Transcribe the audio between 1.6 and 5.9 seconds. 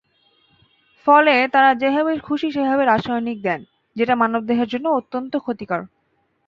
যেভাবে খুশি সেভাবে রাসায়নিক দেন, যেটা মানবদেহের জন্য অত্যন্ত ক্ষতিকর।